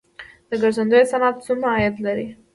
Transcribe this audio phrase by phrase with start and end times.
[0.49, 2.27] د ګرځندوی صنعت څومره عاید لري؟